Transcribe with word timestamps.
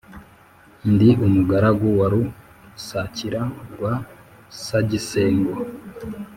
ndi 0.91 1.09
umugaragu 1.25 1.85
wa 1.99 2.07
rusakira 2.13 3.41
rwa 3.71 3.93
sagisengo, 4.63 5.53